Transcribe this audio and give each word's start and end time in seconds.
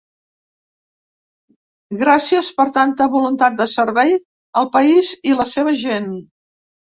Gràcies 1.99 2.49
per 2.61 2.65
tanta 2.77 3.07
voluntat 3.17 3.59
de 3.61 3.67
servei 3.75 4.17
al 4.63 4.71
país 4.79 5.13
i 5.33 5.37
la 5.43 5.47
seva 5.53 5.77
gent. 5.85 6.11